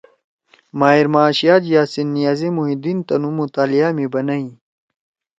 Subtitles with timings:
[0.79, 4.47] ماہر معاشیات یاسین نیاز محی الدین تنُو مطالعہ می بنَئی۔